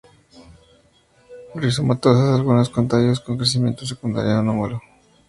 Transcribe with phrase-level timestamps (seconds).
[1.53, 4.81] Rizomatosas, algunas con tallos con crecimiento secundario anómalo.